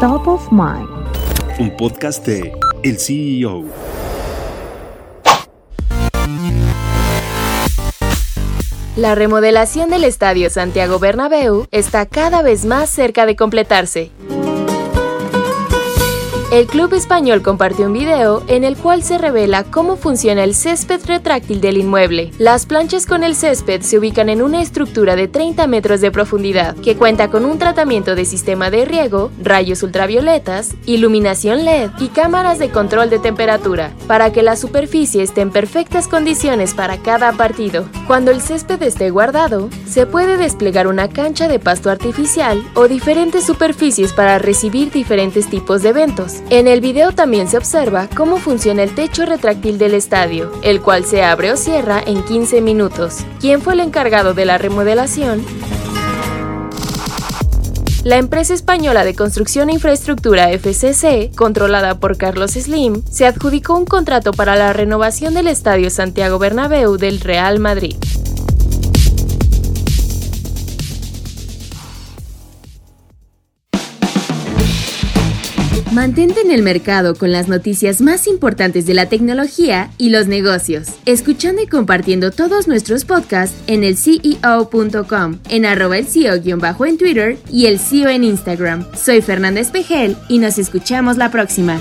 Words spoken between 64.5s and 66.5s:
la renovación del Estadio Santiago